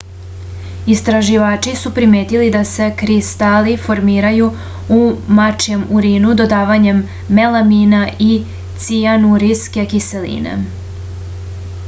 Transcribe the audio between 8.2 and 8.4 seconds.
i